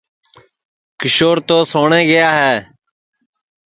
[0.99, 2.53] کیشور تو سوٹؔے گیا ہے